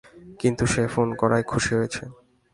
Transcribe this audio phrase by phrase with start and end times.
[0.39, 2.03] কিন্তু সে ফোন করায় খুশী হয়েছি।